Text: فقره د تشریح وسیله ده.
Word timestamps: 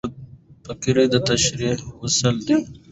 فقره 0.65 1.03
د 1.13 1.15
تشریح 1.29 1.77
وسیله 2.01 2.41
ده. 2.47 2.55